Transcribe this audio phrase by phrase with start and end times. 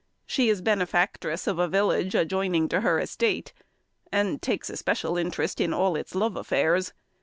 [0.25, 3.53] She is the benefactress of a village adjoining to her estate,
[4.11, 6.93] and takes a special interest in all its love affairs.